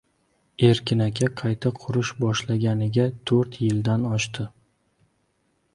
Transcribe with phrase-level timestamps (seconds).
[0.67, 4.49] —Erkin aka, qayta qurish boshlanganiga to‘rt yildan oshdi.